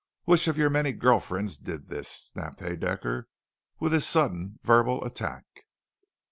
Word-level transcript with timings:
Which 0.23 0.47
of 0.47 0.57
your 0.57 0.71
many 0.71 0.93
girl 0.93 1.19
friends 1.19 1.57
did 1.59 1.87
this?" 1.89 2.07
snapped 2.07 2.61
Haedaecker 2.61 3.25
with 3.79 3.91
his 3.93 4.07
sudden 4.07 4.57
verbal 4.63 5.03
attack. 5.05 5.45